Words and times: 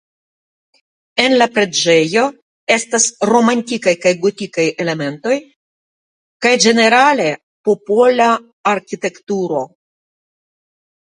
En 1.23 1.33
la 1.39 1.47
preĝejo 1.57 2.23
estas 2.75 3.03
romanikaj 3.31 3.93
kaj 4.05 4.13
gotikaj 4.23 4.65
elementoj 4.85 5.37
kaj 6.45 6.55
ĝenerale 6.65 7.29
popola 7.69 8.31
arkitekturo. 8.73 9.61